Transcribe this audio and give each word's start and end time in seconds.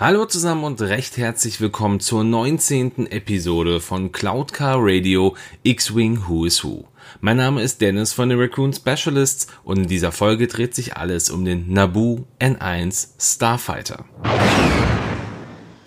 Hallo 0.00 0.26
zusammen 0.26 0.62
und 0.62 0.80
recht 0.80 1.16
herzlich 1.16 1.60
willkommen 1.60 1.98
zur 1.98 2.22
19. 2.22 3.08
Episode 3.10 3.80
von 3.80 4.12
Cloud 4.12 4.52
Car 4.52 4.76
Radio 4.78 5.34
X-Wing 5.64 6.28
Who 6.28 6.44
is 6.44 6.62
Who. 6.62 6.84
Mein 7.20 7.38
Name 7.38 7.62
ist 7.62 7.80
Dennis 7.80 8.12
von 8.12 8.28
den 8.28 8.38
Raccoon 8.38 8.72
Specialists 8.72 9.48
und 9.64 9.78
in 9.78 9.86
dieser 9.88 10.12
Folge 10.12 10.46
dreht 10.46 10.76
sich 10.76 10.96
alles 10.96 11.30
um 11.30 11.44
den 11.44 11.72
Naboo 11.72 12.26
N1 12.38 13.08
Starfighter. 13.18 14.04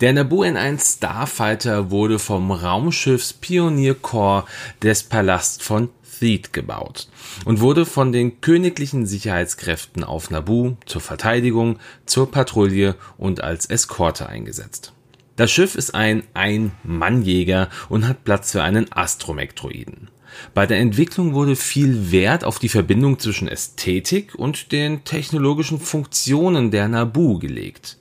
Der 0.02 0.13
Naboo 0.13 0.41
N1 0.41 0.97
Starfighter 0.97 1.91
wurde 1.91 2.17
vom 2.17 2.49
Raumschiffs 2.49 3.34
Pioneer 3.34 3.94
Corps 3.94 4.45
des 4.81 5.03
Palast 5.03 5.62
von 5.62 5.89
Theed 6.20 6.53
gebaut 6.53 7.08
und 7.45 7.59
wurde 7.59 7.85
von 7.85 8.11
den 8.11 8.41
königlichen 8.41 9.05
Sicherheitskräften 9.05 10.03
auf 10.03 10.31
Naboo 10.31 10.75
zur 10.88 11.02
Verteidigung, 11.02 11.77
zur 12.08 12.31
Patrouille 12.31 12.95
und 13.20 13.44
als 13.44 13.67
Eskorte 13.67 14.27
eingesetzt. 14.27 14.91
Das 15.35 15.52
Schiff 15.52 15.75
ist 15.75 15.94
ein 15.94 16.23
Ein-Mann-Jäger 16.33 17.70
und 17.88 18.08
hat 18.08 18.23
Platz 18.23 18.53
für 18.53 18.63
einen 18.63 18.91
Astromektroiden. 18.91 20.09
Bei 20.55 20.66
der 20.66 20.80
Entwicklung 20.80 21.36
wurde 21.36 21.55
viel 21.55 22.11
Wert 22.11 22.44
auf 22.44 22.58
die 22.58 22.70
Verbindung 22.70 23.20
zwischen 23.20 23.47
Ästhetik 23.47 24.33
und 24.33 24.72
den 24.72 25.03
technologischen 25.03 25.80
Funktionen 25.80 26.72
der 26.72 26.88
Naboo 26.88 27.38
gelegt. 27.38 27.99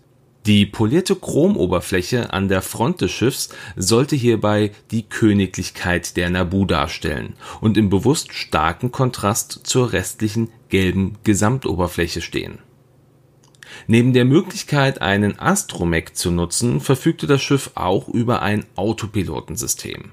Die 0.50 0.66
polierte 0.66 1.14
Chromoberfläche 1.14 2.32
an 2.32 2.48
der 2.48 2.60
Front 2.60 3.02
des 3.02 3.12
Schiffs 3.12 3.50
sollte 3.77 4.16
hierbei 4.16 4.73
die 4.90 5.04
Königlichkeit 5.04 6.16
der 6.16 6.29
Naboo 6.29 6.65
darstellen 6.65 7.34
und 7.60 7.76
im 7.76 7.88
bewusst 7.88 8.32
starken 8.32 8.90
Kontrast 8.90 9.60
zur 9.62 9.92
restlichen 9.92 10.51
gelben 10.68 11.18
Gesamtoberfläche 11.23 12.20
stehen. 12.20 12.59
Neben 13.87 14.12
der 14.12 14.24
Möglichkeit, 14.24 15.01
einen 15.01 15.38
Astromech 15.38 16.15
zu 16.15 16.32
nutzen, 16.32 16.80
verfügte 16.80 17.29
das 17.29 17.40
Schiff 17.42 17.70
auch 17.76 18.09
über 18.09 18.42
ein 18.42 18.66
Autopilotensystem. 18.74 20.10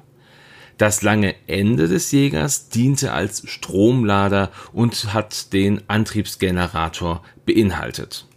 Das 0.77 1.01
lange 1.01 1.33
Ende 1.47 1.87
des 1.87 2.11
Jägers 2.11 2.69
diente 2.69 3.11
als 3.11 3.41
Stromlader 3.49 4.51
und 4.71 5.15
hat 5.15 5.51
den 5.51 5.81
Antriebsgenerator 5.89 7.23
beinhaltet 7.43 8.27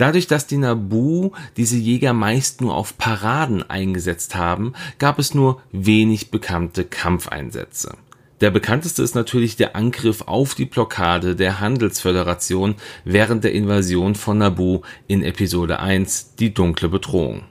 Dadurch, 0.00 0.26
dass 0.26 0.46
die 0.46 0.56
Naboo 0.56 1.32
diese 1.58 1.76
Jäger 1.76 2.14
meist 2.14 2.62
nur 2.62 2.74
auf 2.74 2.96
Paraden 2.96 3.68
eingesetzt 3.68 4.34
haben, 4.34 4.72
gab 4.98 5.18
es 5.18 5.34
nur 5.34 5.60
wenig 5.72 6.30
bekannte 6.30 6.84
Kampfeinsätze. 6.84 7.98
Der 8.40 8.50
bekannteste 8.50 9.02
ist 9.02 9.14
natürlich 9.14 9.56
der 9.56 9.76
Angriff 9.76 10.22
auf 10.22 10.54
die 10.54 10.64
Blockade 10.64 11.36
der 11.36 11.60
Handelsföderation 11.60 12.76
während 13.04 13.44
der 13.44 13.52
Invasion 13.52 14.14
von 14.14 14.38
Naboo 14.38 14.80
in 15.06 15.22
Episode 15.22 15.80
1 15.80 16.36
Die 16.36 16.54
dunkle 16.54 16.88
Bedrohung. 16.88 17.42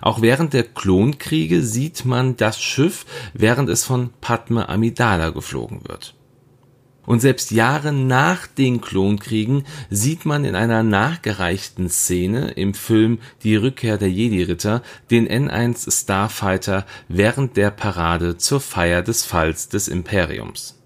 Auch 0.00 0.22
während 0.22 0.52
der 0.52 0.62
Klonkriege 0.62 1.64
sieht 1.64 2.04
man 2.04 2.36
das 2.36 2.60
Schiff, 2.62 3.06
während 3.34 3.68
es 3.70 3.82
von 3.82 4.10
Padme 4.20 4.68
Amidala 4.68 5.30
geflogen 5.30 5.80
wird 5.84 6.14
und 7.08 7.20
selbst 7.20 7.52
Jahre 7.52 7.90
nach 7.90 8.46
den 8.46 8.82
Klonkriegen 8.82 9.64
sieht 9.88 10.26
man 10.26 10.44
in 10.44 10.54
einer 10.54 10.82
nachgereichten 10.82 11.88
Szene 11.88 12.50
im 12.50 12.74
Film 12.74 13.18
Die 13.42 13.56
Rückkehr 13.56 13.96
der 13.96 14.10
Jedi-Ritter 14.10 14.82
den 15.10 15.26
N1 15.26 15.90
Starfighter 15.90 16.84
während 17.08 17.56
der 17.56 17.70
Parade 17.70 18.36
zur 18.36 18.60
Feier 18.60 19.00
des 19.00 19.24
Falls 19.24 19.70
des 19.70 19.88
Imperiums. 19.88 20.78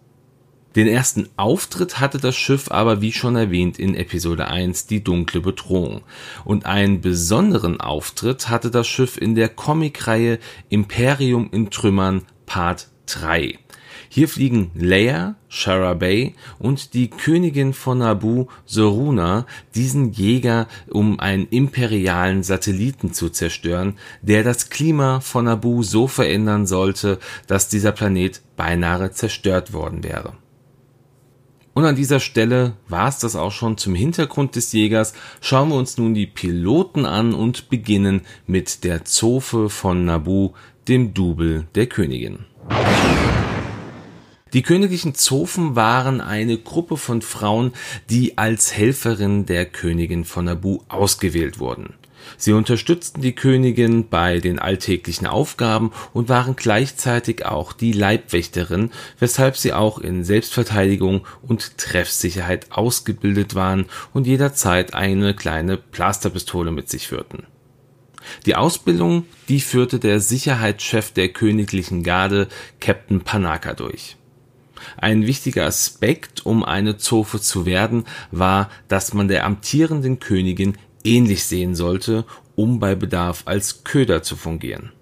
Den 0.77 0.87
ersten 0.87 1.29
Auftritt 1.37 1.99
hatte 1.99 2.19
das 2.19 2.37
Schiff 2.37 2.71
aber 2.71 3.01
wie 3.01 3.13
schon 3.13 3.35
erwähnt 3.35 3.81
in 3.81 3.97
Episode 3.97 4.47
1 4.47 4.87
Die 4.87 5.03
dunkle 5.03 5.41
Bedrohung 5.41 6.03
und 6.45 6.67
einen 6.67 7.01
besonderen 7.01 7.81
Auftritt 7.81 8.49
hatte 8.49 8.71
das 8.71 8.87
Schiff 8.87 9.17
in 9.17 9.35
der 9.35 9.49
Comicreihe 9.49 10.39
Imperium 10.69 11.49
in 11.51 11.71
Trümmern 11.71 12.23
Part 12.47 12.87
3 13.07 13.59
hier 14.15 14.29
fliegen 14.29 14.71
Leia, 14.75 15.37
Shara 15.49 15.95
Bay 15.95 16.35
und 16.59 16.93
die 16.93 17.09
Königin 17.09 17.73
von 17.73 17.97
Naboo, 17.97 18.49
Soruna, 18.67 19.47
diesen 19.75 20.13
Jäger, 20.13 20.69
um 20.91 21.19
einen 21.19 21.49
imperialen 21.49 22.43
Satelliten 22.43 23.15
zu 23.15 23.31
zerstören, 23.31 23.95
der 24.21 24.45
das 24.45 24.69
Klima 24.69 25.21
von 25.21 25.47
Naboo 25.47 25.83
so 25.83 26.09
verändern 26.09 26.67
sollte, 26.67 27.21
dass 27.47 27.71
dieser 27.71 27.93
Planet 27.93 28.43
beinahe 28.55 29.13
zerstört 29.13 29.73
worden 29.73 30.05
wäre. 30.05 30.35
Und 31.73 31.87
an 31.87 31.97
dieser 31.97 32.21
Stelle 32.21 32.75
war 32.89 33.09
es 33.09 33.19
das 33.19 33.35
auch 33.35 33.53
schon 33.53 33.79
zum 33.79 33.95
Hintergrund 33.95 34.57
des 34.57 34.73
Jägers. 34.73 35.15
Schauen 35.41 35.71
wir 35.71 35.77
uns 35.77 35.97
nun 35.97 36.13
die 36.13 36.27
Piloten 36.27 37.07
an 37.07 37.33
und 37.33 37.71
beginnen 37.71 38.21
mit 38.47 38.85
der 38.85 39.07
Zofe 39.07 39.71
von 39.71 40.05
Naboo, 40.05 40.53
dem 40.87 41.15
Double 41.15 41.67
der 41.75 41.87
Königin. 41.87 42.41
Die 44.53 44.63
königlichen 44.63 45.15
Zofen 45.15 45.77
waren 45.77 46.21
eine 46.21 46.59
Gruppe 46.59 46.99
von 46.99 47.23
Frauen, 47.23 47.73
die 48.11 48.37
als 48.37 48.75
Helferin 48.75 49.47
der 49.47 49.65
Königin 49.65 50.27
von 50.27 50.45
Nabu 50.45 50.81
ausgewählt 50.89 51.59
wurden. 51.59 51.95
Sie 52.37 52.53
unterstützten 52.53 53.23
die 53.23 53.35
Königin 53.35 54.09
bei 54.09 54.39
den 54.39 54.59
alltäglichen 54.59 55.27
Aufgaben 55.27 55.91
und 56.13 56.29
waren 56.29 56.55
gleichzeitig 56.55 57.47
auch 57.47 57.73
die 57.73 57.93
Leibwächterin, 57.93 58.91
weshalb 59.19 59.57
sie 59.57 59.73
auch 59.73 59.99
in 59.99 60.23
Selbstverteidigung 60.23 61.27
und 61.43 61.79
Treffsicherheit 61.79 62.71
ausgebildet 62.71 63.55
waren 63.55 63.87
und 64.13 64.27
jederzeit 64.27 64.95
eine 64.95 65.35
kleine 65.35 65.79
Plasterpistole 65.79 66.71
mit 66.71 66.91
sich 66.91 67.09
führten. 67.09 67.47
Die 68.47 68.55
Ausbildung, 68.55 69.25
die 69.49 69.61
führte 69.61 69.99
der 69.99 70.21
Sicherheitschef 70.21 71.11
der 71.11 71.31
königlichen 71.31 72.05
Garde, 72.05 72.49
Captain 72.81 73.23
Panaka 73.23 73.73
durch. 73.73 74.17
Ein 74.97 75.27
wichtiger 75.27 75.67
Aspekt, 75.67 76.47
um 76.47 76.65
eine 76.65 76.97
Zofe 76.97 77.41
zu 77.41 77.67
werden, 77.67 78.05
war, 78.31 78.71
dass 78.89 79.15
man 79.15 79.29
der 79.29 79.45
amtierenden 79.45 80.19
Königin 80.19 80.77
ähnlich 81.05 81.45
sehen 81.45 81.75
sollte, 81.75 82.25
um 82.55 82.79
bei 82.79 82.95
Bedarf 82.95 83.43
als 83.47 83.85
Köder 83.85 84.23
zu 84.23 84.37
fungieren. 84.37 84.93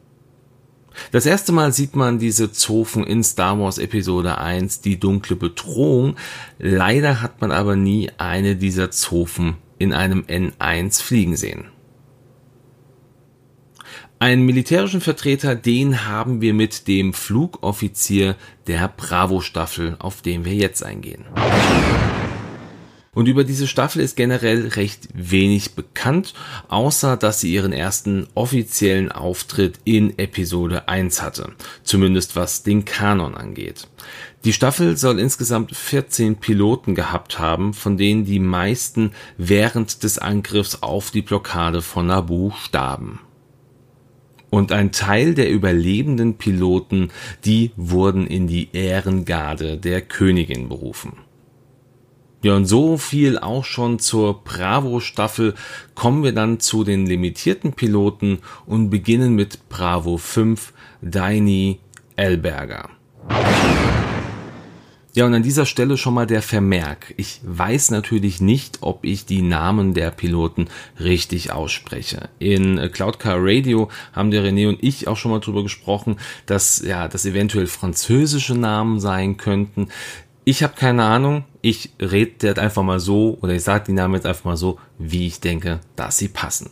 Das 1.13 1.27
erste 1.27 1.53
Mal 1.53 1.73
sieht 1.73 1.97
man 1.97 2.19
diese 2.19 2.53
Zofen 2.53 3.05
in 3.05 3.23
Star 3.25 3.59
Wars 3.59 3.79
Episode 3.79 4.39
1, 4.39 4.81
die 4.81 4.99
dunkle 4.99 5.37
Bedrohung. 5.37 6.17
Leider 6.59 7.23
hat 7.23 7.41
man 7.41 7.53
aber 7.53 7.77
nie 7.77 8.11
eine 8.19 8.57
dieser 8.57 8.91
Zofen 8.91 9.57
in 9.79 9.93
einem 9.93 10.23
N1 10.23 11.03
fliegen 11.03 11.37
sehen. 11.37 11.67
Einen 14.23 14.45
militärischen 14.45 15.01
Vertreter, 15.01 15.55
den 15.55 16.07
haben 16.07 16.43
wir 16.43 16.53
mit 16.53 16.89
dem 16.89 17.15
Flugoffizier 17.15 18.37
der 18.67 18.93
Bravo-Staffel, 18.95 19.97
auf 19.99 20.21
den 20.21 20.45
wir 20.45 20.53
jetzt 20.53 20.85
eingehen. 20.85 21.25
Und 23.15 23.29
über 23.29 23.45
diese 23.45 23.67
Staffel 23.67 24.03
ist 24.03 24.19
generell 24.19 24.69
recht 24.69 25.09
wenig 25.15 25.75
bekannt, 25.75 26.35
außer 26.69 27.17
dass 27.17 27.41
sie 27.41 27.51
ihren 27.51 27.73
ersten 27.73 28.27
offiziellen 28.35 29.11
Auftritt 29.11 29.79
in 29.85 30.19
Episode 30.19 30.87
1 30.87 31.23
hatte, 31.23 31.53
zumindest 31.83 32.37
was 32.37 32.63
den 32.63 32.85
Kanon 32.85 33.35
angeht. 33.35 33.89
Die 34.45 34.53
Staffel 34.53 34.99
soll 34.99 35.19
insgesamt 35.19 35.75
14 35.75 36.37
Piloten 36.37 36.95
gehabt 36.95 37.39
haben, 37.39 37.73
von 37.73 37.97
denen 37.97 38.27
die 38.27 38.39
meisten 38.39 39.13
während 39.39 40.03
des 40.03 40.19
Angriffs 40.19 40.83
auf 40.83 41.11
die 41.11 41.23
Blockade 41.23 41.81
von 41.81 42.09
Naboo 42.09 42.53
starben 42.63 43.21
und 44.51 44.73
ein 44.73 44.93
Teil 44.93 45.35
der 45.35 45.51
überlebenden 45.51 46.35
Piloten, 46.35 47.09
die 47.45 47.71
wurden 47.77 48.27
in 48.27 48.47
die 48.47 48.69
Ehrengarde 48.73 49.79
der 49.79 50.03
Königin 50.03 50.69
berufen. 50.69 51.13
Ja, 52.43 52.57
und 52.57 52.65
so 52.65 52.97
viel 52.97 53.39
auch 53.39 53.65
schon 53.65 53.99
zur 53.99 54.43
Bravo-Staffel. 54.43 55.55
Kommen 55.95 56.25
wir 56.25 56.33
dann 56.33 56.59
zu 56.59 56.85
den 56.85 57.05
limitierten 57.07 57.75
Piloten 57.75 58.39
und 58.65 58.89
beginnen 58.89 59.35
mit 59.35 59.69
Bravo 59.69 60.17
5, 60.17 60.73
Daini 61.03 61.81
Elberger. 62.17 62.89
Ja, 65.12 65.27
und 65.27 65.34
an 65.34 65.42
dieser 65.42 65.66
Stelle 65.66 65.97
schon 65.97 66.15
mal 66.15 66.27
der 66.27 66.41
Vermerk. 66.41 67.15
Ich 67.16 67.41
weiß 67.42 67.91
natürlich 67.91 68.41
nicht, 68.41 68.78
ob 68.80 69.04
ich 69.04 69.27
die 69.27 69.42
Namen 69.42 69.92
der 69.92 70.12
Piloten 70.12 70.68
richtig 71.01 71.51
ausspreche. 71.51 72.28
In 72.39 72.78
Cloud 72.92 73.18
Car 73.18 73.39
Radio 73.41 73.91
haben 74.12 74.30
der 74.30 74.45
René 74.45 74.68
und 74.68 74.78
ich 74.84 75.09
auch 75.09 75.16
schon 75.16 75.33
mal 75.33 75.41
drüber 75.41 75.65
gesprochen, 75.65 76.16
dass 76.47 76.80
ja, 76.86 77.09
das 77.09 77.27
eventuell 77.27 77.66
französische 77.66 78.54
Namen 78.54 79.01
sein 79.01 79.36
könnten. 79.36 79.89
Ich 80.45 80.62
habe 80.62 80.74
keine 80.77 81.03
Ahnung. 81.03 81.45
Ich 81.60 81.91
rede 82.01 82.47
jetzt 82.47 82.60
einfach 82.60 82.84
mal 82.84 83.01
so 83.01 83.36
oder 83.41 83.54
ich 83.54 83.65
sage 83.65 83.86
die 83.89 83.92
Namen 83.92 84.15
jetzt 84.15 84.27
einfach 84.27 84.45
mal 84.45 84.56
so, 84.56 84.78
wie 84.97 85.27
ich 85.27 85.41
denke, 85.41 85.80
dass 85.97 86.18
sie 86.18 86.28
passen. 86.28 86.71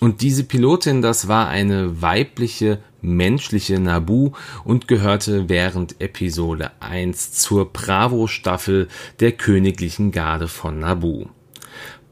Und 0.00 0.20
diese 0.20 0.44
Pilotin, 0.44 1.00
das 1.00 1.26
war 1.26 1.48
eine 1.48 2.02
weibliche 2.02 2.80
menschliche 3.00 3.80
Nabu 3.80 4.32
und 4.64 4.88
gehörte 4.88 5.48
während 5.48 6.00
Episode 6.00 6.72
1 6.80 7.32
zur 7.32 7.72
Bravo-Staffel 7.72 8.88
der 9.20 9.32
Königlichen 9.32 10.12
Garde 10.12 10.48
von 10.48 10.80
Nabu. 10.80 11.26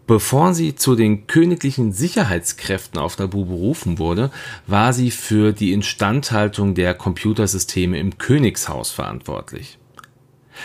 Bevor 0.07 0.53
sie 0.53 0.75
zu 0.75 0.97
den 0.97 1.27
königlichen 1.27 1.93
Sicherheitskräften 1.93 3.01
auf 3.01 3.19
Naboo 3.19 3.47
berufen 3.47 3.99
wurde, 3.99 4.31
war 4.67 4.93
sie 4.93 5.11
für 5.11 5.53
die 5.53 5.73
Instandhaltung 5.73 6.75
der 6.75 6.93
Computersysteme 6.93 7.99
im 7.99 8.19
Königshaus 8.19 8.91
verantwortlich. 8.91 9.79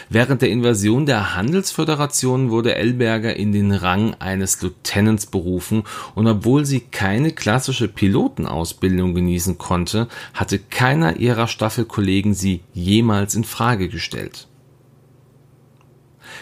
Während 0.09 0.41
der 0.41 0.49
Invasion 0.49 1.05
der 1.05 1.35
Handelsföderation 1.35 2.49
wurde 2.49 2.75
Elberger 2.75 3.35
in 3.35 3.51
den 3.51 3.71
Rang 3.71 4.15
eines 4.15 4.61
Lieutenants 4.61 5.25
berufen 5.25 5.83
und 6.15 6.27
obwohl 6.27 6.65
sie 6.65 6.81
keine 6.81 7.31
klassische 7.31 7.87
Pilotenausbildung 7.87 9.13
genießen 9.13 9.57
konnte, 9.57 10.07
hatte 10.33 10.59
keiner 10.59 11.17
ihrer 11.17 11.47
Staffelkollegen 11.47 12.33
sie 12.33 12.61
jemals 12.73 13.35
in 13.35 13.43
Frage 13.43 13.87
gestellt. 13.87 14.48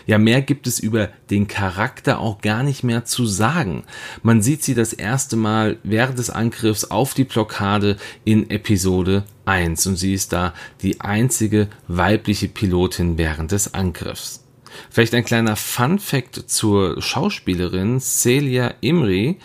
Ja, 0.06 0.18
mehr 0.18 0.42
gibt 0.42 0.68
es 0.68 0.80
über 0.80 1.10
den 1.30 1.48
Charakter 1.48 2.20
auch 2.20 2.42
gar 2.42 2.64
nicht 2.64 2.84
mehr 2.84 3.06
zu 3.06 3.26
sagen. 3.26 3.84
Man 4.24 4.42
sieht 4.42 4.64
sie 4.64 4.74
das 4.74 4.94
erste 4.94 5.36
Mal 5.36 5.78
während 5.84 6.20
des 6.20 6.30
Angriffs 6.30 6.86
auf 6.86 7.14
die 7.14 7.24
Blockade 7.24 7.98
in 8.26 8.50
Episode 8.50 9.24
1 9.46 9.88
und 9.88 9.96
sie 9.96 10.14
ist 10.14 10.34
da 10.34 10.54
die 10.82 11.02
einzige 11.02 11.68
weibliche 11.88 12.48
Pilotin 12.48 13.18
während 13.18 13.52
des 13.52 13.74
Angriffs. 13.74 14.44
Vielleicht 14.90 15.14
ein 15.14 15.26
kleiner 15.26 15.56
Fun 15.56 16.00
Fact 16.00 16.36
zur 16.48 17.02
Schauspielerin 17.02 18.00
Celia 18.00 18.74
Imri, 18.82 19.38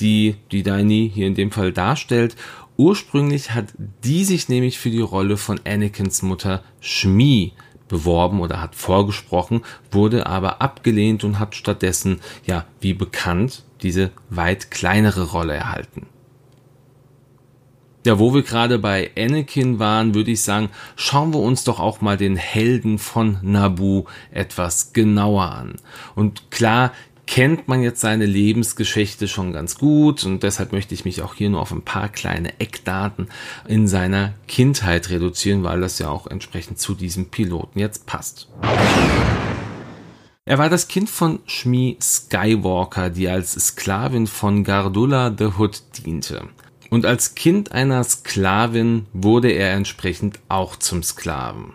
die 0.00 0.36
die 0.52 0.62
Dani 0.62 1.10
hier 1.12 1.26
in 1.26 1.34
dem 1.34 1.50
Fall 1.50 1.72
darstellt. 1.72 2.36
Ursprünglich 2.76 3.52
hat 3.52 3.66
die 4.04 4.24
sich 4.24 4.48
nämlich 4.48 4.78
für 4.78 4.90
die 4.90 5.00
Rolle 5.00 5.36
von 5.36 5.60
Anakins 5.64 6.22
Mutter 6.22 6.62
Shmi 6.80 7.52
beworben 7.88 8.40
oder 8.40 8.60
hat 8.60 8.74
vorgesprochen, 8.74 9.62
wurde 9.90 10.26
aber 10.26 10.62
abgelehnt 10.62 11.24
und 11.24 11.38
hat 11.38 11.54
stattdessen, 11.54 12.20
ja, 12.46 12.64
wie 12.80 12.94
bekannt, 12.94 13.64
diese 13.82 14.10
weit 14.30 14.70
kleinere 14.70 15.30
Rolle 15.30 15.54
erhalten. 15.54 16.06
Ja, 18.06 18.18
wo 18.18 18.32
wir 18.32 18.42
gerade 18.42 18.78
bei 18.78 19.10
Anakin 19.18 19.78
waren, 19.78 20.14
würde 20.14 20.30
ich 20.30 20.40
sagen, 20.42 20.70
schauen 20.96 21.34
wir 21.34 21.40
uns 21.40 21.64
doch 21.64 21.78
auch 21.80 22.00
mal 22.00 22.16
den 22.16 22.36
Helden 22.36 22.98
von 22.98 23.38
Naboo 23.42 24.06
etwas 24.30 24.92
genauer 24.92 25.50
an. 25.50 25.76
Und 26.14 26.50
klar, 26.50 26.92
kennt 27.28 27.68
man 27.68 27.82
jetzt 27.82 28.00
seine 28.00 28.24
Lebensgeschichte 28.24 29.28
schon 29.28 29.52
ganz 29.52 29.76
gut 29.76 30.24
und 30.24 30.42
deshalb 30.42 30.72
möchte 30.72 30.94
ich 30.94 31.04
mich 31.04 31.20
auch 31.20 31.34
hier 31.34 31.50
nur 31.50 31.60
auf 31.60 31.72
ein 31.72 31.82
paar 31.82 32.08
kleine 32.08 32.58
Eckdaten 32.58 33.28
in 33.68 33.86
seiner 33.86 34.32
Kindheit 34.48 35.10
reduzieren, 35.10 35.62
weil 35.62 35.82
das 35.82 35.98
ja 35.98 36.08
auch 36.08 36.26
entsprechend 36.26 36.78
zu 36.78 36.94
diesem 36.94 37.26
Piloten 37.26 37.78
jetzt 37.78 38.06
passt. 38.06 38.48
Er 40.46 40.56
war 40.56 40.70
das 40.70 40.88
Kind 40.88 41.10
von 41.10 41.40
Shmi 41.44 41.98
Skywalker, 42.00 43.10
die 43.10 43.28
als 43.28 43.52
Sklavin 43.52 44.26
von 44.26 44.64
Gardula 44.64 45.34
the 45.36 45.50
Hood 45.58 45.82
diente. 45.98 46.48
Und 46.88 47.04
als 47.04 47.34
Kind 47.34 47.72
einer 47.72 48.02
Sklavin 48.04 49.04
wurde 49.12 49.50
er 49.50 49.74
entsprechend 49.74 50.40
auch 50.48 50.76
zum 50.76 51.02
Sklaven. 51.02 51.74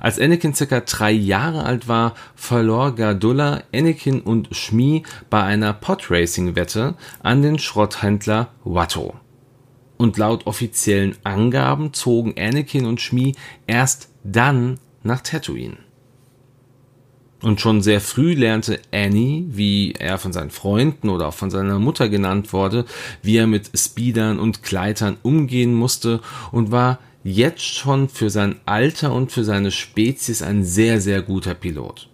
Als 0.00 0.18
Anakin 0.18 0.54
circa 0.54 0.80
drei 0.80 1.10
Jahre 1.10 1.64
alt 1.64 1.88
war, 1.88 2.14
verlor 2.34 2.94
Gardulla 2.94 3.62
Anakin 3.74 4.20
und 4.20 4.54
Shmi 4.54 5.02
bei 5.30 5.42
einer 5.42 5.72
Podracing-Wette 5.72 6.94
an 7.22 7.42
den 7.42 7.58
Schrotthändler 7.58 8.48
Watto. 8.64 9.14
Und 9.96 10.16
laut 10.16 10.46
offiziellen 10.46 11.16
Angaben 11.24 11.92
zogen 11.92 12.34
Anakin 12.38 12.86
und 12.86 13.00
Shmi 13.00 13.34
erst 13.66 14.10
dann 14.22 14.78
nach 15.02 15.20
Tatooine. 15.20 15.78
Und 17.40 17.60
schon 17.60 17.82
sehr 17.82 18.00
früh 18.00 18.34
lernte 18.34 18.80
Annie, 18.92 19.44
wie 19.48 19.92
er 19.92 20.18
von 20.18 20.32
seinen 20.32 20.50
Freunden 20.50 21.08
oder 21.08 21.28
auch 21.28 21.34
von 21.34 21.50
seiner 21.50 21.78
Mutter 21.78 22.08
genannt 22.08 22.52
wurde, 22.52 22.84
wie 23.22 23.36
er 23.36 23.46
mit 23.46 23.70
Speedern 23.78 24.40
und 24.40 24.64
Gleitern 24.64 25.18
umgehen 25.22 25.72
musste 25.72 26.20
und 26.50 26.72
war 26.72 26.98
jetzt 27.24 27.64
schon 27.64 28.08
für 28.08 28.30
sein 28.30 28.56
Alter 28.64 29.12
und 29.12 29.32
für 29.32 29.44
seine 29.44 29.70
Spezies 29.70 30.42
ein 30.42 30.64
sehr, 30.64 31.00
sehr 31.00 31.22
guter 31.22 31.54
Pilot. 31.54 32.08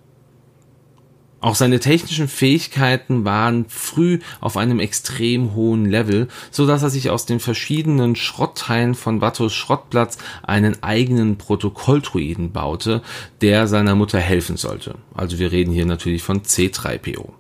Auch 1.45 1.55
seine 1.55 1.79
technischen 1.79 2.27
Fähigkeiten 2.27 3.27
waren 3.27 3.67
früh 3.69 4.21
auf 4.41 4.57
einem 4.57 4.81
extrem 4.81 5.55
hohen 5.55 5.85
Level, 5.85 6.29
so 6.51 6.67
dass 6.67 6.83
er 6.83 6.89
sich 6.89 7.11
aus 7.11 7.27
den 7.27 7.39
verschiedenen 7.39 8.17
Schrottteilen 8.17 8.95
von 8.95 9.21
Wattos 9.21 9.53
Schrottplatz 9.53 10.17
einen 10.43 10.83
eigenen 10.83 11.37
Protokolldruiden 11.37 12.53
baute, 12.53 13.03
der 13.43 13.67
seiner 13.67 13.95
Mutter 13.95 14.21
helfen 14.21 14.57
sollte. 14.57 14.95
Also 15.13 15.39
wir 15.39 15.53
reden 15.53 15.75
hier 15.75 15.85
natürlich 15.85 16.23
von 16.23 16.41
C3PO. 16.41 17.35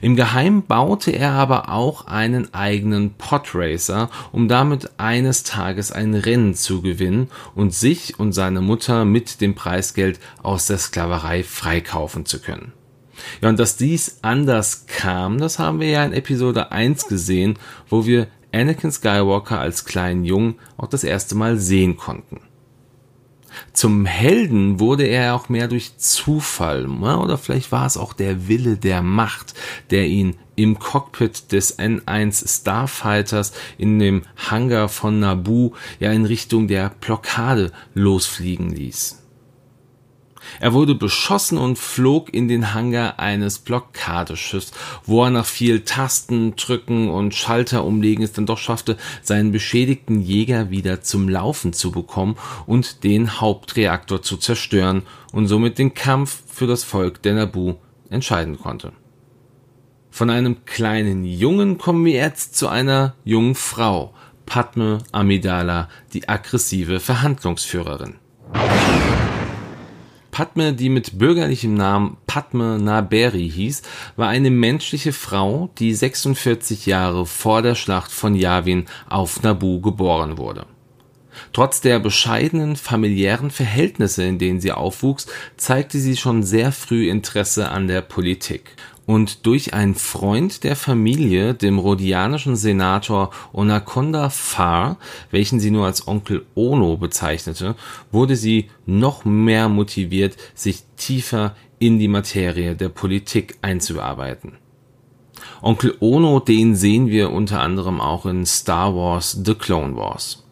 Im 0.00 0.16
Geheim 0.16 0.62
baute 0.62 1.10
er 1.10 1.32
aber 1.32 1.68
auch 1.70 2.06
einen 2.06 2.52
eigenen 2.54 3.14
Podracer, 3.14 4.10
um 4.32 4.48
damit 4.48 4.90
eines 4.98 5.42
Tages 5.42 5.92
ein 5.92 6.14
Rennen 6.14 6.54
zu 6.54 6.82
gewinnen 6.82 7.28
und 7.54 7.74
sich 7.74 8.18
und 8.18 8.32
seine 8.32 8.60
Mutter 8.60 9.04
mit 9.04 9.40
dem 9.40 9.54
Preisgeld 9.54 10.20
aus 10.42 10.66
der 10.66 10.78
Sklaverei 10.78 11.42
freikaufen 11.42 12.26
zu 12.26 12.40
können. 12.40 12.72
Ja, 13.40 13.48
und 13.48 13.58
dass 13.58 13.76
dies 13.76 14.18
anders 14.22 14.86
kam, 14.86 15.38
das 15.38 15.58
haben 15.58 15.80
wir 15.80 15.88
ja 15.88 16.04
in 16.04 16.12
Episode 16.12 16.72
1 16.72 17.06
gesehen, 17.06 17.58
wo 17.88 18.06
wir 18.06 18.26
Anakin 18.52 18.92
Skywalker 18.92 19.58
als 19.58 19.84
kleinen 19.84 20.24
Jungen 20.24 20.56
auch 20.76 20.86
das 20.86 21.04
erste 21.04 21.34
Mal 21.34 21.58
sehen 21.58 21.96
konnten. 21.96 22.40
Zum 23.72 24.06
Helden 24.06 24.80
wurde 24.80 25.04
er 25.04 25.34
auch 25.34 25.48
mehr 25.48 25.68
durch 25.68 25.96
Zufall, 25.98 26.86
ne? 26.86 27.18
oder 27.18 27.38
vielleicht 27.38 27.72
war 27.72 27.86
es 27.86 27.96
auch 27.96 28.12
der 28.12 28.48
Wille 28.48 28.76
der 28.76 29.02
Macht, 29.02 29.54
der 29.90 30.06
ihn 30.06 30.36
im 30.56 30.78
Cockpit 30.78 31.52
des 31.52 31.78
N1 31.78 32.60
Starfighters 32.60 33.52
in 33.78 33.98
dem 33.98 34.22
Hangar 34.36 34.88
von 34.88 35.18
Naboo 35.18 35.72
ja 35.98 36.12
in 36.12 36.24
Richtung 36.26 36.68
der 36.68 36.92
Blockade 37.00 37.72
losfliegen 37.94 38.70
ließ. 38.70 39.23
Er 40.60 40.72
wurde 40.72 40.94
beschossen 40.94 41.58
und 41.58 41.78
flog 41.78 42.32
in 42.32 42.48
den 42.48 42.74
Hangar 42.74 43.18
eines 43.18 43.58
Blockadeschiffs, 43.58 44.72
wo 45.04 45.24
er 45.24 45.30
nach 45.30 45.46
viel 45.46 45.80
Tasten, 45.80 46.56
Drücken 46.56 47.08
und 47.08 47.34
Schalter 47.34 47.84
umlegen 47.84 48.24
es 48.24 48.32
dann 48.32 48.46
doch 48.46 48.58
schaffte, 48.58 48.96
seinen 49.22 49.52
beschädigten 49.52 50.20
Jäger 50.20 50.70
wieder 50.70 51.02
zum 51.02 51.28
Laufen 51.28 51.72
zu 51.72 51.90
bekommen 51.90 52.36
und 52.66 53.04
den 53.04 53.40
Hauptreaktor 53.40 54.22
zu 54.22 54.36
zerstören 54.36 55.02
und 55.32 55.46
somit 55.46 55.78
den 55.78 55.94
Kampf 55.94 56.42
für 56.46 56.66
das 56.66 56.84
Volk 56.84 57.22
der 57.22 57.34
Naboo 57.34 57.76
entscheiden 58.10 58.58
konnte. 58.58 58.92
Von 60.10 60.30
einem 60.30 60.64
kleinen 60.64 61.24
Jungen 61.24 61.76
kommen 61.76 62.04
wir 62.04 62.12
jetzt 62.12 62.56
zu 62.56 62.68
einer 62.68 63.14
jungen 63.24 63.56
Frau, 63.56 64.14
Padme 64.46 64.98
Amidala, 65.10 65.88
die 66.12 66.28
aggressive 66.28 67.00
Verhandlungsführerin. 67.00 68.14
Padme, 70.34 70.72
die 70.72 70.88
mit 70.88 71.16
bürgerlichem 71.16 71.74
Namen 71.74 72.16
Padme 72.26 72.80
Naberi 72.80 73.48
hieß, 73.48 73.82
war 74.16 74.30
eine 74.30 74.50
menschliche 74.50 75.12
Frau, 75.12 75.70
die 75.78 75.94
46 75.94 76.86
Jahre 76.86 77.24
vor 77.24 77.62
der 77.62 77.76
Schlacht 77.76 78.10
von 78.10 78.34
Yavin 78.34 78.86
auf 79.08 79.44
Naboo 79.44 79.80
geboren 79.80 80.36
wurde. 80.36 80.66
Trotz 81.52 81.82
der 81.82 82.00
bescheidenen 82.00 82.74
familiären 82.74 83.52
Verhältnisse, 83.52 84.24
in 84.24 84.40
denen 84.40 84.60
sie 84.60 84.72
aufwuchs, 84.72 85.28
zeigte 85.56 86.00
sie 86.00 86.16
schon 86.16 86.42
sehr 86.42 86.72
früh 86.72 87.08
Interesse 87.08 87.68
an 87.68 87.86
der 87.86 88.00
Politik 88.00 88.74
und 89.06 89.46
durch 89.46 89.74
einen 89.74 89.94
Freund 89.94 90.64
der 90.64 90.76
Familie, 90.76 91.54
dem 91.54 91.78
rhodianischen 91.78 92.56
Senator 92.56 93.30
Onaconda 93.52 94.30
Farr, 94.30 94.96
welchen 95.30 95.60
sie 95.60 95.70
nur 95.70 95.86
als 95.86 96.08
Onkel 96.08 96.44
Ono 96.54 96.96
bezeichnete, 96.96 97.74
wurde 98.12 98.36
sie 98.36 98.70
noch 98.86 99.24
mehr 99.24 99.68
motiviert, 99.68 100.36
sich 100.54 100.84
tiefer 100.96 101.54
in 101.78 101.98
die 101.98 102.08
Materie 102.08 102.74
der 102.74 102.88
Politik 102.88 103.58
einzuarbeiten. 103.62 104.52
Onkel 105.60 105.96
Ono, 106.00 106.40
den 106.40 106.76
sehen 106.76 107.08
wir 107.08 107.30
unter 107.30 107.60
anderem 107.60 108.00
auch 108.00 108.26
in 108.26 108.46
Star 108.46 108.94
Wars 108.94 109.38
The 109.44 109.54
Clone 109.54 109.96
Wars. 109.96 110.43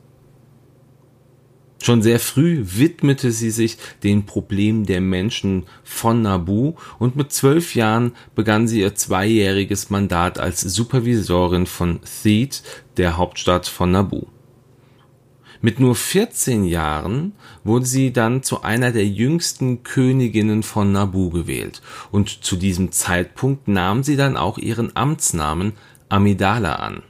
Schon 1.83 2.01
sehr 2.01 2.21
früh 2.21 2.63
widmete 2.65 3.33
sie 3.33 3.51
sich 3.51 3.77
den 4.05 4.25
Problemen 4.25 4.87
der 4.87 5.01
Menschen 5.01 5.65
von 5.83 6.23
Nabu 6.23 6.75
und 7.01 7.17
mit 7.17 7.33
zwölf 7.33 7.75
Jahren 7.75 8.13
begann 8.37 8.69
sie 8.69 8.83
ihr 8.83 8.95
zweijähriges 8.95 9.91
Mandat 9.91 10.39
als 10.39 10.61
Supervisorin 10.61 11.67
von 11.67 11.99
Theed, 12.23 12.63
der 12.99 13.17
Hauptstadt 13.17 13.67
von 13.67 13.91
Nabu. 13.91 14.27
Mit 15.61 15.81
nur 15.81 15.97
14 15.97 16.63
Jahren 16.63 17.33
wurde 17.65 17.87
sie 17.87 18.13
dann 18.13 18.45
zu 18.45 18.63
einer 18.63 18.93
der 18.93 19.09
jüngsten 19.09 19.83
Königinnen 19.83 20.63
von 20.63 20.93
Nabu 20.93 21.31
gewählt 21.31 21.83
und 22.13 22.45
zu 22.45 22.55
diesem 22.55 22.93
Zeitpunkt 22.93 23.67
nahm 23.67 24.05
sie 24.05 24.17
dann 24.17 24.37
auch 24.37 24.57
ihren 24.57 24.95
Amtsnamen 24.95 25.73
Amidala 26.09 26.77
an. 26.77 27.03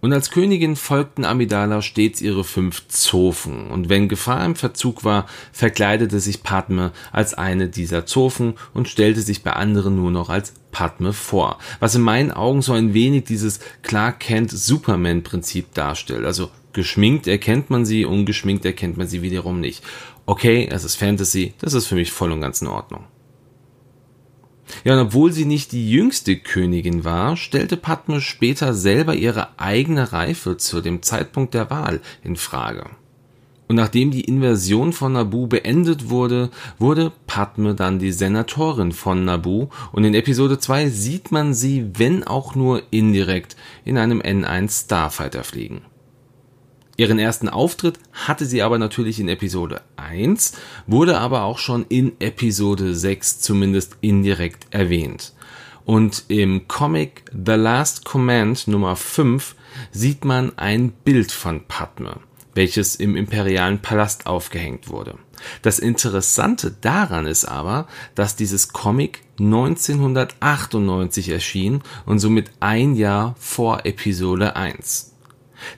Und 0.00 0.12
als 0.12 0.30
Königin 0.30 0.76
folgten 0.76 1.24
Amidala 1.24 1.82
stets 1.82 2.20
ihre 2.20 2.44
fünf 2.44 2.86
Zofen, 2.86 3.68
und 3.68 3.88
wenn 3.88 4.08
Gefahr 4.08 4.44
im 4.44 4.54
Verzug 4.54 5.04
war, 5.04 5.26
verkleidete 5.52 6.20
sich 6.20 6.44
Padme 6.44 6.92
als 7.10 7.34
eine 7.34 7.68
dieser 7.68 8.06
Zofen 8.06 8.54
und 8.74 8.88
stellte 8.88 9.22
sich 9.22 9.42
bei 9.42 9.54
anderen 9.54 9.96
nur 9.96 10.12
noch 10.12 10.30
als 10.30 10.52
Padme 10.70 11.12
vor, 11.12 11.58
was 11.80 11.96
in 11.96 12.02
meinen 12.02 12.30
Augen 12.30 12.62
so 12.62 12.74
ein 12.74 12.94
wenig 12.94 13.24
dieses 13.24 13.58
Clark 13.82 14.20
Kent 14.20 14.52
Superman 14.52 15.24
Prinzip 15.24 15.74
darstellt. 15.74 16.24
Also 16.24 16.50
geschminkt 16.72 17.26
erkennt 17.26 17.68
man 17.68 17.84
sie, 17.84 18.04
ungeschminkt 18.04 18.64
erkennt 18.64 18.98
man 18.98 19.08
sie 19.08 19.22
wiederum 19.22 19.58
nicht. 19.58 19.82
Okay, 20.26 20.68
es 20.70 20.84
ist 20.84 20.94
Fantasy, 20.94 21.54
das 21.58 21.74
ist 21.74 21.86
für 21.86 21.96
mich 21.96 22.12
voll 22.12 22.30
und 22.30 22.40
ganz 22.40 22.62
in 22.62 22.68
Ordnung. 22.68 23.04
Ja, 24.84 24.94
und 24.94 25.06
obwohl 25.06 25.32
sie 25.32 25.44
nicht 25.44 25.72
die 25.72 25.90
jüngste 25.90 26.36
Königin 26.36 27.04
war, 27.04 27.36
stellte 27.36 27.76
Padme 27.76 28.20
später 28.20 28.74
selber 28.74 29.14
ihre 29.14 29.58
eigene 29.58 30.12
Reife 30.12 30.56
zu 30.56 30.80
dem 30.80 31.02
Zeitpunkt 31.02 31.54
der 31.54 31.70
Wahl 31.70 32.00
in 32.22 32.36
Frage. 32.36 32.86
Und 33.68 33.76
nachdem 33.76 34.10
die 34.10 34.22
Invasion 34.22 34.94
von 34.94 35.12
Nabu 35.12 35.46
beendet 35.46 36.08
wurde, 36.08 36.50
wurde 36.78 37.12
Padme 37.26 37.74
dann 37.74 37.98
die 37.98 38.12
Senatorin 38.12 38.92
von 38.92 39.26
Nabu 39.26 39.68
und 39.92 40.04
in 40.04 40.14
Episode 40.14 40.58
2 40.58 40.88
sieht 40.88 41.30
man 41.32 41.52
sie, 41.52 41.90
wenn 41.98 42.24
auch 42.24 42.54
nur 42.54 42.82
indirekt, 42.90 43.56
in 43.84 43.98
einem 43.98 44.22
N1 44.22 44.84
Starfighter 44.84 45.44
fliegen. 45.44 45.82
Ihren 46.98 47.18
ersten 47.20 47.48
Auftritt 47.48 47.98
hatte 48.12 48.44
sie 48.44 48.60
aber 48.60 48.76
natürlich 48.76 49.20
in 49.20 49.28
Episode 49.28 49.82
1, 49.94 50.54
wurde 50.88 51.18
aber 51.18 51.44
auch 51.44 51.58
schon 51.58 51.86
in 51.88 52.20
Episode 52.20 52.92
6 52.92 53.38
zumindest 53.38 53.96
indirekt 54.00 54.66
erwähnt. 54.70 55.32
Und 55.84 56.24
im 56.26 56.66
Comic 56.66 57.22
The 57.30 57.52
Last 57.52 58.04
Command 58.04 58.66
Nummer 58.66 58.96
5 58.96 59.54
sieht 59.92 60.24
man 60.24 60.58
ein 60.58 60.90
Bild 60.90 61.30
von 61.30 61.64
Padme, 61.68 62.16
welches 62.54 62.96
im 62.96 63.14
imperialen 63.14 63.78
Palast 63.78 64.26
aufgehängt 64.26 64.88
wurde. 64.88 65.14
Das 65.62 65.78
Interessante 65.78 66.74
daran 66.80 67.26
ist 67.26 67.44
aber, 67.44 67.86
dass 68.16 68.34
dieses 68.34 68.72
Comic 68.72 69.22
1998 69.38 71.28
erschien 71.28 71.80
und 72.06 72.18
somit 72.18 72.50
ein 72.58 72.96
Jahr 72.96 73.36
vor 73.38 73.86
Episode 73.86 74.56
1. 74.56 75.14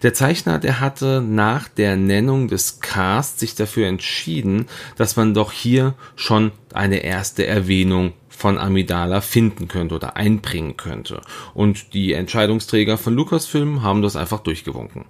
Der 0.02 0.14
Zeichner, 0.14 0.58
der 0.58 0.80
hatte 0.80 1.22
nach 1.22 1.68
der 1.68 1.96
Nennung 1.96 2.48
des 2.48 2.80
Casts 2.80 3.40
sich 3.40 3.54
dafür 3.54 3.86
entschieden, 3.86 4.66
dass 4.96 5.16
man 5.16 5.34
doch 5.34 5.52
hier 5.52 5.94
schon 6.16 6.52
eine 6.72 6.98
erste 6.98 7.46
Erwähnung 7.46 8.12
von 8.28 8.58
Amidala 8.58 9.20
finden 9.20 9.68
könnte 9.68 9.94
oder 9.94 10.16
einbringen 10.16 10.76
könnte. 10.76 11.20
Und 11.54 11.92
die 11.92 12.14
Entscheidungsträger 12.14 12.96
von 12.96 13.14
Lucasfilm 13.14 13.82
haben 13.82 14.02
das 14.02 14.16
einfach 14.16 14.40
durchgewunken. 14.40 15.06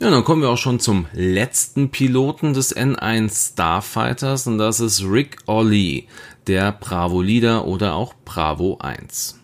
Ja, 0.00 0.10
dann 0.10 0.22
kommen 0.22 0.42
wir 0.42 0.50
auch 0.50 0.58
schon 0.58 0.78
zum 0.78 1.06
letzten 1.12 1.90
Piloten 1.90 2.54
des 2.54 2.76
N1 2.76 3.52
Starfighters 3.52 4.46
und 4.46 4.58
das 4.58 4.78
ist 4.78 5.02
Rick 5.02 5.38
Ollie, 5.46 6.04
der 6.46 6.70
Bravo 6.70 7.20
Leader 7.20 7.66
oder 7.66 7.94
auch 7.94 8.14
Bravo 8.24 8.78
1. 8.80 9.40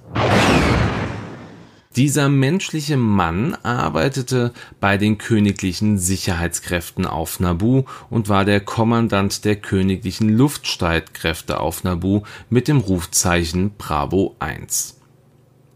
Dieser 1.96 2.28
menschliche 2.28 2.96
Mann 2.96 3.54
arbeitete 3.62 4.52
bei 4.80 4.98
den 4.98 5.16
königlichen 5.16 5.96
Sicherheitskräften 5.96 7.06
auf 7.06 7.38
Nabu 7.38 7.84
und 8.10 8.28
war 8.28 8.44
der 8.44 8.58
Kommandant 8.58 9.44
der 9.44 9.54
königlichen 9.54 10.28
Luftstreitkräfte 10.28 11.60
auf 11.60 11.84
Nabu 11.84 12.22
mit 12.50 12.66
dem 12.66 12.78
Rufzeichen 12.78 13.76
Bravo 13.78 14.34
1. 14.40 14.98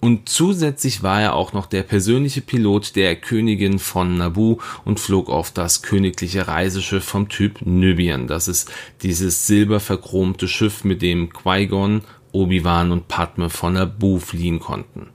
Und 0.01 0.29
zusätzlich 0.29 1.05
war 1.05 1.21
er 1.23 1.35
auch 1.37 1.53
noch 1.53 1.67
der 1.67 1.85
persönliche 1.85 2.41
Pilot 2.41 2.97
der 2.97 3.15
Königin 3.15 3.79
von 3.79 4.17
Nabu 4.17 4.57
und 4.85 4.99
flog 4.99 5.29
auf 5.29 5.53
das 5.53 5.83
königliche 5.83 6.49
Reiseschiff 6.49 7.05
vom 7.05 7.29
Typ 7.29 7.65
Nubian. 7.65 8.27
Das 8.27 8.49
ist 8.49 8.73
dieses 9.03 9.47
silberverchromte 9.47 10.49
Schiff, 10.49 10.83
mit 10.83 11.01
dem 11.01 11.33
Qui-Gon, 11.33 12.03
Obi-Wan 12.33 12.91
und 12.91 13.07
Padme 13.07 13.51
von 13.51 13.75
Nabu 13.75 14.19
fliehen 14.19 14.59
konnten. 14.59 15.11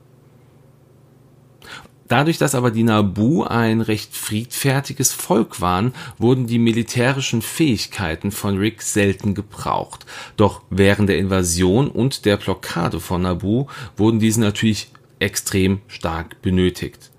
Dadurch, 2.06 2.36
dass 2.36 2.54
aber 2.54 2.70
die 2.70 2.82
Nabu 2.82 3.44
ein 3.44 3.80
recht 3.80 4.14
friedfertiges 4.14 5.12
Volk 5.12 5.60
waren, 5.60 5.94
wurden 6.18 6.46
die 6.46 6.58
militärischen 6.58 7.40
Fähigkeiten 7.40 8.30
von 8.30 8.58
Rick 8.58 8.82
selten 8.82 9.34
gebraucht. 9.34 10.04
Doch 10.36 10.62
während 10.68 11.08
der 11.08 11.18
Invasion 11.18 11.88
und 11.88 12.26
der 12.26 12.36
Blockade 12.36 13.00
von 13.00 13.22
Nabu 13.22 13.66
wurden 13.96 14.18
diese 14.18 14.40
natürlich 14.40 14.88
extrem 15.18 15.80
stark 15.88 16.42
benötigt. 16.42 17.10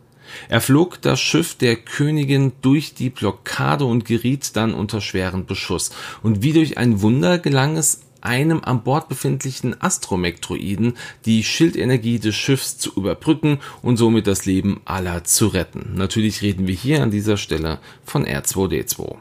Er 0.49 0.61
flog 0.61 1.01
das 1.01 1.19
Schiff 1.19 1.55
der 1.55 1.77
Königin 1.77 2.51
durch 2.61 2.93
die 2.93 3.09
Blockade 3.09 3.85
und 3.85 4.05
geriet 4.05 4.55
dann 4.55 4.73
unter 4.73 5.01
schweren 5.01 5.45
Beschuss. 5.45 5.91
Und 6.23 6.43
wie 6.43 6.53
durch 6.53 6.77
ein 6.77 7.01
Wunder 7.01 7.39
gelang 7.39 7.77
es 7.77 8.01
einem 8.25 8.61
an 8.63 8.83
Bord 8.83 9.07
befindlichen 9.07 9.79
Astromektroiden 9.81 10.93
die 11.25 11.43
Schildenergie 11.43 12.19
des 12.19 12.35
Schiffs 12.35 12.77
zu 12.77 12.91
überbrücken 12.95 13.59
und 13.81 13.97
somit 13.97 14.27
das 14.27 14.45
Leben 14.45 14.81
aller 14.85 15.23
zu 15.23 15.47
retten. 15.47 15.93
Natürlich 15.95 16.41
reden 16.41 16.67
wir 16.67 16.75
hier 16.75 17.03
an 17.03 17.11
dieser 17.11 17.37
Stelle 17.37 17.79
von 18.03 18.25
R2D2. 18.25 19.17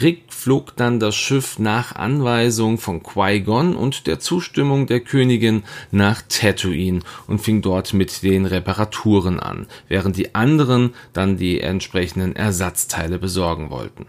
Rick 0.00 0.24
flog 0.28 0.76
dann 0.76 1.00
das 1.00 1.16
Schiff 1.16 1.58
nach 1.58 1.94
Anweisung 1.96 2.76
von 2.76 3.02
Qui-Gon 3.02 3.74
und 3.74 4.06
der 4.06 4.20
Zustimmung 4.20 4.86
der 4.86 5.00
Königin 5.00 5.64
nach 5.90 6.22
Tatooine 6.28 7.00
und 7.26 7.40
fing 7.40 7.62
dort 7.62 7.94
mit 7.94 8.22
den 8.22 8.44
Reparaturen 8.44 9.40
an, 9.40 9.66
während 9.88 10.16
die 10.18 10.34
anderen 10.34 10.94
dann 11.14 11.38
die 11.38 11.60
entsprechenden 11.60 12.36
Ersatzteile 12.36 13.18
besorgen 13.18 13.70
wollten. 13.70 14.06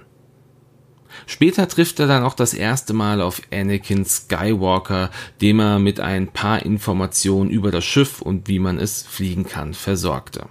Später 1.29 1.67
trifft 1.67 1.99
er 1.99 2.07
dann 2.07 2.23
auch 2.23 2.33
das 2.33 2.53
erste 2.53 2.93
Mal 2.93 3.21
auf 3.21 3.41
Anakin 3.51 4.05
Skywalker, 4.05 5.11
dem 5.41 5.59
er 5.59 5.77
mit 5.77 5.99
ein 5.99 6.29
paar 6.29 6.65
Informationen 6.65 7.49
über 7.49 7.69
das 7.69 7.83
Schiff 7.83 8.21
und 8.21 8.47
wie 8.47 8.59
man 8.59 8.79
es 8.79 9.03
fliegen 9.03 9.45
kann 9.45 9.73
versorgte. 9.73 10.47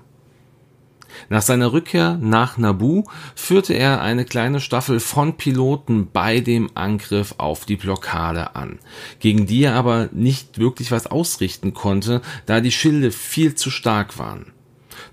Nach 1.31 1.41
seiner 1.41 1.73
Rückkehr 1.73 2.19
nach 2.21 2.59
Naboo 2.59 3.05
führte 3.35 3.73
er 3.73 4.03
eine 4.03 4.27
kleine 4.27 4.61
Staffel 4.61 5.01
von 5.01 5.39
Piloten 5.39 6.09
bei 6.13 6.41
dem 6.41 6.71
Angriff 6.75 7.37
auf 7.39 7.65
die 7.65 7.77
Blockade 7.77 8.55
an, 8.55 8.79
gegen 9.19 9.47
die 9.47 9.65
er 9.65 9.77
aber 9.77 10.11
nicht 10.13 10.59
wirklich 10.59 10.93
was 10.93 11.07
ausrichten 11.07 11.73
konnte, 11.73 12.21
da 12.45 12.61
die 12.61 12.71
Schilde 12.71 13.13
viel 13.13 13.55
zu 13.55 13.71
stark 13.71 14.19
waren. 14.19 14.53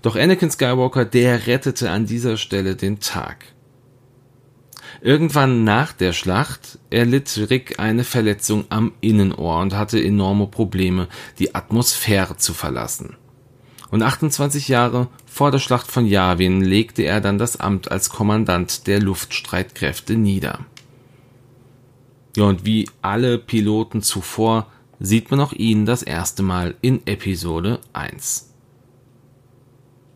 Doch 0.02 0.14
Anakin 0.14 0.50
Skywalker, 0.50 1.06
der 1.06 1.46
rettete 1.46 1.90
an 1.90 2.04
dieser 2.04 2.36
Stelle 2.36 2.76
den 2.76 3.00
Tag. 3.00 3.53
Irgendwann 5.00 5.64
nach 5.64 5.92
der 5.92 6.12
Schlacht 6.12 6.78
erlitt 6.90 7.48
Rick 7.50 7.78
eine 7.78 8.04
Verletzung 8.04 8.64
am 8.68 8.92
Innenohr 9.00 9.60
und 9.60 9.74
hatte 9.74 10.02
enorme 10.02 10.46
Probleme, 10.46 11.08
die 11.38 11.54
Atmosphäre 11.54 12.36
zu 12.36 12.54
verlassen. 12.54 13.16
Und 13.90 14.02
28 14.02 14.68
Jahre 14.68 15.08
vor 15.26 15.50
der 15.50 15.58
Schlacht 15.58 15.90
von 15.90 16.06
Yavin 16.06 16.62
legte 16.62 17.02
er 17.02 17.20
dann 17.20 17.38
das 17.38 17.58
Amt 17.58 17.90
als 17.90 18.08
Kommandant 18.08 18.86
der 18.86 19.00
Luftstreitkräfte 19.00 20.14
nieder. 20.14 20.60
Ja, 22.36 22.44
und 22.44 22.64
wie 22.64 22.88
alle 23.02 23.38
Piloten 23.38 24.02
zuvor 24.02 24.66
sieht 24.98 25.30
man 25.30 25.40
auch 25.40 25.52
ihn 25.52 25.86
das 25.86 26.02
erste 26.02 26.42
Mal 26.42 26.74
in 26.80 27.06
Episode 27.06 27.80
1. 27.92 28.50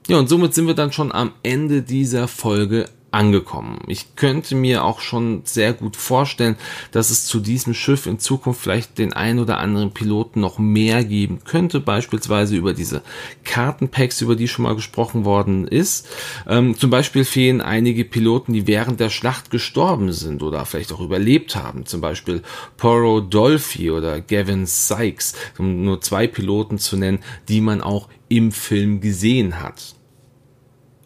Ja, 0.08 0.18
und 0.18 0.28
somit 0.28 0.54
sind 0.54 0.66
wir 0.66 0.75
dann 0.75 0.90
schon 0.90 1.12
am 1.12 1.32
Ende 1.42 1.82
dieser 1.82 2.28
Folge 2.28 2.87
angekommen. 3.10 3.78
Ich 3.86 4.16
könnte 4.16 4.54
mir 4.54 4.84
auch 4.84 5.00
schon 5.00 5.42
sehr 5.44 5.72
gut 5.72 5.96
vorstellen, 5.96 6.56
dass 6.92 7.10
es 7.10 7.26
zu 7.26 7.40
diesem 7.40 7.72
Schiff 7.72 8.06
in 8.06 8.18
Zukunft 8.18 8.60
vielleicht 8.60 8.98
den 8.98 9.12
ein 9.14 9.38
oder 9.38 9.58
anderen 9.58 9.92
Piloten 9.92 10.40
noch 10.40 10.58
mehr 10.58 11.04
geben 11.04 11.40
könnte, 11.44 11.80
beispielsweise 11.80 12.56
über 12.56 12.74
diese 12.74 13.02
Kartenpacks, 13.44 14.20
über 14.20 14.36
die 14.36 14.48
schon 14.48 14.64
mal 14.64 14.74
gesprochen 14.74 15.24
worden 15.24 15.66
ist. 15.66 16.06
Ähm, 16.46 16.76
zum 16.76 16.90
Beispiel 16.90 17.24
fehlen 17.24 17.60
einige 17.60 18.04
Piloten, 18.04 18.52
die 18.52 18.66
während 18.66 19.00
der 19.00 19.10
Schlacht 19.10 19.50
gestorben 19.50 20.12
sind 20.12 20.42
oder 20.42 20.66
vielleicht 20.66 20.92
auch 20.92 21.00
überlebt 21.00 21.56
haben. 21.56 21.86
Zum 21.86 22.02
Beispiel 22.02 22.42
Poro 22.76 23.20
Dolphy 23.20 23.90
oder 23.90 24.20
Gavin 24.20 24.66
Sykes, 24.66 25.34
um 25.56 25.82
nur 25.82 26.02
zwei 26.02 26.26
Piloten 26.26 26.78
zu 26.78 26.96
nennen, 26.96 27.20
die 27.48 27.62
man 27.62 27.80
auch 27.80 28.08
im 28.28 28.52
Film 28.52 29.00
gesehen 29.00 29.62
hat. 29.62 29.98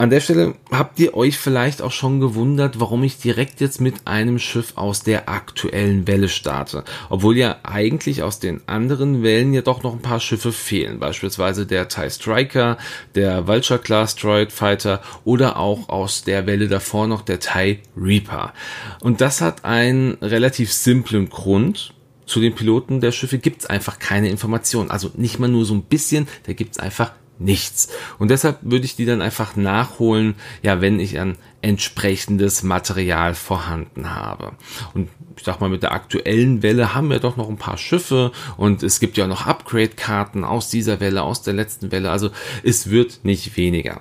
An 0.03 0.11
der 0.11 0.19
Stelle 0.19 0.57
habt 0.73 0.99
ihr 0.99 1.15
euch 1.15 1.39
vielleicht 1.39 1.81
auch 1.81 1.93
schon 1.93 2.19
gewundert, 2.19 2.81
warum 2.81 3.05
ich 3.05 3.19
direkt 3.19 3.61
jetzt 3.61 3.81
mit 3.81 4.05
einem 4.05 4.41
Schiff 4.41 4.73
aus 4.75 5.05
der 5.05 5.29
aktuellen 5.29 6.09
Welle 6.09 6.29
starte. 6.29 6.83
Obwohl 7.09 7.39
ja 7.39 7.59
eigentlich 7.63 8.25
aus 8.25 8.41
den 8.41 8.63
anderen 8.67 9.23
Wellen 9.23 9.53
ja 9.53 9.63
doch 9.63 9.85
noch 9.85 9.93
ein 9.93 10.03
paar 10.03 10.19
Schiffe 10.19 10.51
fehlen. 10.51 10.99
Beispielsweise 10.99 11.67
der 11.67 11.87
TIE 11.87 12.11
Striker, 12.11 12.79
der 13.15 13.47
Vulture 13.47 13.79
Class 13.79 14.17
Droid 14.17 14.51
Fighter 14.51 15.03
oder 15.23 15.57
auch 15.57 15.89
aus 15.89 16.25
der 16.25 16.49
Welle 16.49 16.67
davor 16.67 17.07
noch 17.07 17.23
der 17.23 17.39
TIE 17.39 17.79
Reaper. 17.97 18.55
Und 19.03 19.21
das 19.21 19.41
hat 19.41 19.65
einen 19.65 20.15
relativ 20.21 20.73
simplen 20.73 21.29
Grund. 21.29 21.95
Zu 22.27 22.41
den 22.41 22.57
Piloten 22.57 23.01
der 23.01 23.13
Schiffe 23.13 23.39
gibt 23.39 23.63
es 23.63 23.71
einfach 23.71 24.01
keine 24.01 24.31
Informationen. 24.31 24.91
Also 24.91 25.13
nicht 25.15 25.39
mal 25.39 25.49
nur 25.49 25.65
so 25.65 25.75
ein 25.75 25.83
bisschen, 25.83 26.27
da 26.49 26.55
gibt 26.55 26.73
es 26.73 26.79
einfach 26.81 27.13
nichts. 27.45 27.89
Und 28.19 28.31
deshalb 28.31 28.59
würde 28.63 28.85
ich 28.85 28.97
die 28.97 29.05
dann 29.05 29.23
einfach 29.23 29.57
nachholen, 29.57 30.35
ja, 30.63 30.81
wenn 30.81 31.01
ich 31.01 31.19
ein 31.19 31.37
entsprechendes 31.61 32.63
Material 32.63 33.35
vorhanden 33.35 34.15
habe. 34.15 34.53
Und 34.95 35.09
ich 35.37 35.45
sag 35.45 35.61
mal, 35.61 35.71
mit 35.71 35.83
der 35.83 35.93
aktuellen 35.93 36.63
Welle 36.63 36.95
haben 36.95 37.11
wir 37.11 37.21
doch 37.21 37.37
noch 37.37 37.49
ein 37.49 37.57
paar 37.57 37.79
Schiffe 37.79 38.33
und 38.57 38.83
es 38.83 39.01
gibt 39.01 39.17
ja 39.17 39.27
noch 39.27 39.47
Upgrade-Karten 39.47 40.45
aus 40.45 40.69
dieser 40.69 41.01
Welle, 41.01 41.23
aus 41.23 41.43
der 41.43 41.55
letzten 41.55 41.93
Welle. 41.93 42.11
Also 42.11 42.31
es 42.63 42.91
wird 42.91 43.21
nicht 43.25 43.57
weniger. 43.57 43.99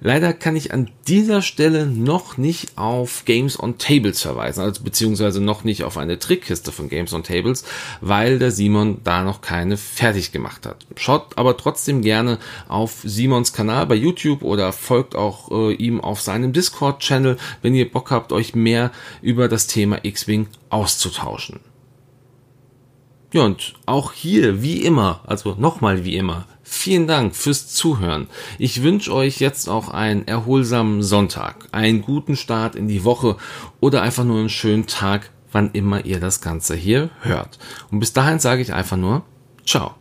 Leider 0.00 0.32
kann 0.32 0.56
ich 0.56 0.72
an 0.72 0.90
dieser 1.08 1.42
Stelle 1.42 1.86
noch 1.86 2.38
nicht 2.38 2.78
auf 2.78 3.24
Games 3.26 3.60
on 3.60 3.76
Tables 3.76 4.22
verweisen, 4.22 4.62
also 4.62 4.82
beziehungsweise 4.82 5.40
noch 5.42 5.62
nicht 5.62 5.84
auf 5.84 5.98
eine 5.98 6.18
Trickkiste 6.18 6.72
von 6.72 6.88
Games 6.88 7.12
on 7.12 7.22
Tables, 7.22 7.64
weil 8.00 8.38
der 8.38 8.50
Simon 8.50 9.02
da 9.04 9.22
noch 9.22 9.42
keine 9.42 9.76
fertig 9.76 10.32
gemacht 10.32 10.64
hat. 10.64 10.86
Schaut 10.96 11.36
aber 11.36 11.56
trotzdem 11.56 12.00
gerne 12.00 12.38
auf 12.68 13.00
Simons 13.04 13.52
Kanal 13.52 13.86
bei 13.86 13.94
YouTube 13.94 14.42
oder 14.42 14.72
folgt 14.72 15.14
auch 15.16 15.50
äh, 15.50 15.74
ihm 15.74 16.00
auf 16.00 16.22
seinem 16.22 16.52
Discord-Channel, 16.52 17.36
wenn 17.60 17.74
ihr 17.74 17.90
Bock 17.90 18.10
habt, 18.10 18.32
euch 18.32 18.54
mehr 18.54 18.92
über 19.20 19.48
das 19.48 19.66
Thema 19.66 19.98
X-Wing 20.02 20.48
auszutauschen. 20.70 21.60
Ja, 23.32 23.42
und 23.42 23.74
auch 23.86 24.12
hier, 24.12 24.60
wie 24.60 24.82
immer, 24.82 25.20
also 25.24 25.54
nochmal 25.56 26.04
wie 26.04 26.16
immer, 26.16 26.46
vielen 26.64 27.06
Dank 27.06 27.36
fürs 27.36 27.68
Zuhören. 27.68 28.26
Ich 28.58 28.82
wünsche 28.82 29.14
euch 29.14 29.38
jetzt 29.38 29.68
auch 29.68 29.88
einen 29.88 30.26
erholsamen 30.26 31.04
Sonntag, 31.04 31.68
einen 31.70 32.02
guten 32.02 32.34
Start 32.34 32.74
in 32.74 32.88
die 32.88 33.04
Woche 33.04 33.36
oder 33.78 34.02
einfach 34.02 34.24
nur 34.24 34.40
einen 34.40 34.48
schönen 34.48 34.88
Tag, 34.88 35.30
wann 35.52 35.70
immer 35.72 36.04
ihr 36.04 36.18
das 36.18 36.40
Ganze 36.40 36.74
hier 36.74 37.10
hört. 37.20 37.60
Und 37.92 38.00
bis 38.00 38.12
dahin 38.12 38.40
sage 38.40 38.62
ich 38.62 38.72
einfach 38.72 38.96
nur, 38.96 39.22
ciao. 39.64 39.94